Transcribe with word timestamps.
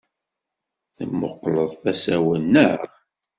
Temmuqqleḍ 0.95 1.71
d 1.83 1.85
asawen, 1.91 2.43
naɣ? 2.53 2.79